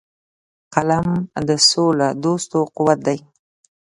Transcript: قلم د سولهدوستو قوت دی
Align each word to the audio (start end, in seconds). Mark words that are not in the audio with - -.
قلم 0.73 1.07
د 1.47 1.49
سولهدوستو 1.69 2.59
قوت 2.75 2.99
دی 3.07 3.17